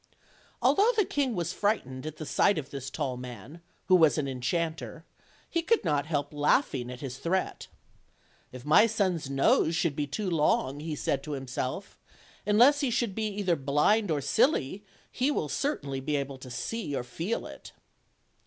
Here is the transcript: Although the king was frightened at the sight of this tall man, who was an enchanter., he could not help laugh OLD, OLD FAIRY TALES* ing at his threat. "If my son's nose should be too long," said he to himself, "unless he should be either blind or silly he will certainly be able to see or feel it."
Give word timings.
Although 0.63 0.89
the 0.97 1.05
king 1.05 1.35
was 1.35 1.53
frightened 1.53 2.07
at 2.07 2.17
the 2.17 2.25
sight 2.25 2.57
of 2.57 2.71
this 2.71 2.89
tall 2.89 3.17
man, 3.17 3.61
who 3.85 3.93
was 3.95 4.17
an 4.17 4.27
enchanter., 4.27 5.05
he 5.47 5.61
could 5.61 5.85
not 5.85 6.07
help 6.07 6.33
laugh 6.33 6.33
OLD, 6.33 6.41
OLD 6.41 6.45
FAIRY 6.47 6.63
TALES* 6.63 6.81
ing 6.81 6.91
at 6.91 7.01
his 7.01 7.17
threat. 7.19 7.67
"If 8.51 8.65
my 8.65 8.87
son's 8.87 9.29
nose 9.29 9.75
should 9.75 9.95
be 9.95 10.07
too 10.07 10.27
long," 10.31 10.79
said 10.95 11.19
he 11.19 11.23
to 11.25 11.31
himself, 11.33 11.99
"unless 12.47 12.79
he 12.79 12.89
should 12.89 13.13
be 13.13 13.27
either 13.27 13.55
blind 13.55 14.09
or 14.09 14.21
silly 14.21 14.83
he 15.11 15.29
will 15.29 15.47
certainly 15.49 15.99
be 15.99 16.15
able 16.15 16.39
to 16.39 16.49
see 16.49 16.95
or 16.95 17.03
feel 17.03 17.45
it." 17.45 17.71